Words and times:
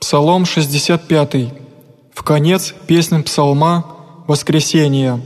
Псалом 0.00 0.46
65. 0.46 1.52
В 2.14 2.22
конец 2.22 2.74
песнь 2.86 3.22
псалма 3.22 3.84
«Воскресение». 4.26 5.20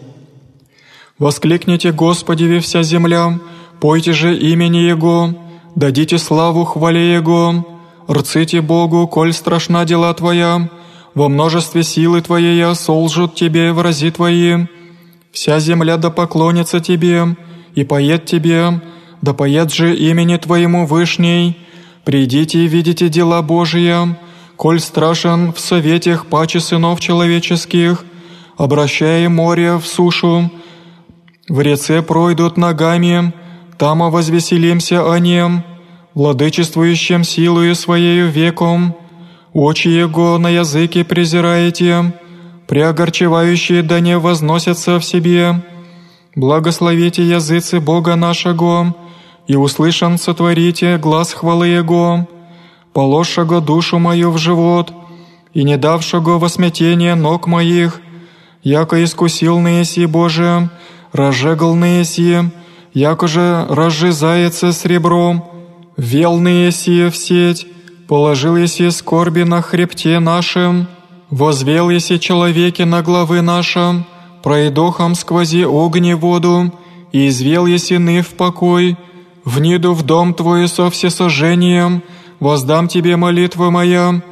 «Воскликните 1.17 1.93
Господи 1.93 2.59
вся 2.59 2.83
земля, 2.83 3.39
пойте 3.81 4.13
же 4.13 4.37
имени 4.37 4.79
Его, 4.79 5.31
дадите 5.77 6.19
славу 6.19 6.65
хвале 6.65 7.15
Его, 7.15 7.65
рците 8.11 8.61
Богу, 8.61 9.07
коль 9.07 9.33
страшна 9.33 9.85
дела 9.85 10.13
Твоя, 10.13 10.69
во 11.15 11.29
множестве 11.29 11.85
силы 11.85 12.21
Твоей 12.21 12.75
солжут 12.75 13.37
Тебе 13.37 13.73
врази 13.73 14.11
Твои. 14.11 14.67
Вся 15.31 15.61
земля 15.61 15.99
да 15.99 16.11
поклонится 16.11 16.81
Тебе, 16.81 17.37
и 17.77 17.85
поет 17.85 18.27
Тебе, 18.27 18.83
да 19.23 19.35
поет 19.35 19.73
же 19.73 19.97
имени 19.97 20.37
Твоему 20.37 20.85
Вышней. 20.85 21.57
Придите 22.05 22.59
и 22.59 22.67
видите 22.67 23.09
дела 23.09 23.41
Божия, 23.41 24.19
коль 24.57 24.81
страшен 24.81 25.53
в 25.53 25.61
советях 25.61 26.27
паче 26.27 26.61
сынов 26.61 27.01
человеческих, 27.01 28.05
обращая 28.57 29.29
море 29.29 29.77
в 29.77 29.87
сушу, 29.87 30.51
в 31.49 31.61
реце 31.61 32.03
пройдут 32.03 32.57
ногами, 32.57 33.33
там 33.79 33.99
возвеселимся 34.11 35.13
о 35.13 35.19
нем, 35.19 35.65
владычествующим 36.15 37.25
силою 37.25 37.75
своею 37.75 38.31
веком, 38.31 38.95
очи 39.53 39.89
его 39.89 40.39
на 40.39 40.49
языке 40.49 41.05
презираете, 41.05 42.15
преогорчевающие 42.67 43.83
да 43.83 44.01
не 44.01 44.17
возносятся 44.19 44.99
в 44.99 45.05
себе. 45.05 45.63
Благословите 46.35 47.23
языцы 47.23 47.81
Бога 47.81 48.17
нашего, 48.17 48.95
и 49.47 49.57
услышан 49.57 50.19
сотворите 50.19 50.97
глаз 50.97 51.35
хвалы 51.35 51.69
Его, 51.69 52.27
положшего 52.95 53.61
душу 53.61 53.99
мою 53.99 54.31
в 54.31 54.39
живот, 54.39 54.95
и 55.53 55.65
не 55.65 55.77
давшего 55.77 56.39
во 56.39 56.49
смятение 56.49 57.15
ног 57.15 57.47
моих, 57.47 58.01
яко 58.63 59.05
искусил 59.05 59.61
неси 59.61 60.07
Боже, 60.07 60.71
разжегал 61.13 61.75
неси, 61.75 62.37
яко 62.95 63.27
же 63.27 63.67
разжизается 63.69 64.73
сребром, 64.73 65.45
вел 65.97 66.39
неси 66.39 67.11
в 67.11 67.17
сеть, 67.17 67.67
положил 68.09 68.57
еси 68.57 68.91
скорби 68.91 69.43
на 69.43 69.61
хребте 69.61 70.21
нашем, 70.21 70.87
возвел 71.31 71.91
еси 71.91 72.19
человеке 72.21 72.85
на 72.85 73.03
главы 73.03 73.43
нашем, 73.43 74.07
пройдохом 74.43 75.15
сквози 75.17 75.65
огни 75.65 76.15
воду, 76.15 76.73
и 77.13 77.29
извел 77.29 77.67
еси 77.67 77.99
ны 77.99 78.23
в 78.23 78.31
покой, 78.31 78.97
вниду 79.45 79.95
в 79.95 80.03
дом 80.03 80.35
Твой 80.35 80.69
со 80.69 80.91
всесожжением, 80.91 82.03
воздам 82.41 82.89
Тебе 82.89 83.17
молитву 83.17 83.71
моя. 83.71 84.23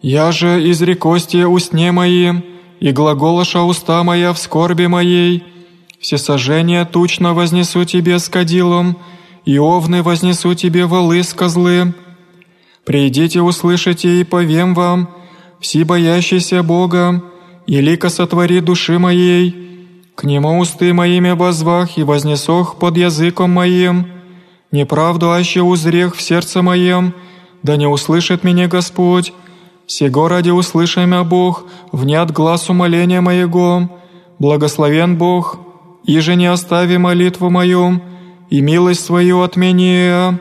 Я 0.00 0.32
же 0.32 0.70
изрекости 0.70 1.44
устне 1.44 1.92
мои, 1.92 2.32
и 2.80 2.90
глаголоша 2.90 3.62
уста 3.62 4.02
моя 4.02 4.32
в 4.32 4.38
скорби 4.38 4.86
моей. 4.86 5.44
Всесожжение 6.00 6.84
тучно 6.84 7.34
вознесу 7.34 7.84
Тебе 7.84 8.18
с 8.18 8.28
кадилом, 8.28 8.96
и 9.44 9.58
овны 9.58 10.02
вознесу 10.02 10.54
Тебе 10.54 10.86
волы 10.86 11.22
с 11.22 11.32
козлы. 11.32 11.94
Придите, 12.84 13.40
услышите 13.40 14.20
и 14.20 14.24
повем 14.24 14.74
вам, 14.74 15.08
все 15.60 15.84
боящийся 15.84 16.64
Бога, 16.64 17.22
и 17.66 17.80
лика 17.80 18.08
сотвори 18.08 18.60
души 18.60 18.98
моей. 18.98 19.62
К 20.16 20.24
Нему 20.24 20.58
усты 20.58 20.92
моими 20.92 21.30
возвах 21.30 21.96
и 21.96 22.02
вознесох 22.02 22.78
под 22.78 22.96
языком 22.96 23.50
моим. 23.52 24.08
Неправду 24.72 25.30
аще 25.30 25.62
узрех 25.62 26.16
в 26.16 26.20
сердце 26.20 26.62
моем, 26.62 27.14
да 27.62 27.76
не 27.76 27.86
услышит 27.86 28.44
меня 28.44 28.68
Господь. 28.68 29.32
Сего 29.86 30.28
ради 30.28 30.50
услышай 30.50 31.06
мя 31.06 31.24
Бог, 31.24 31.64
внят 31.92 32.30
глаз 32.30 32.70
умоления 32.70 33.20
моего. 33.20 33.88
Благословен 34.38 35.16
Бог, 35.16 35.58
и 36.04 36.18
же 36.20 36.34
не 36.34 36.46
остави 36.46 36.98
молитву 36.98 37.50
мою, 37.50 38.00
и 38.50 38.60
милость 38.60 39.04
свою 39.04 39.42
от 39.42 39.56
меня. 39.56 40.38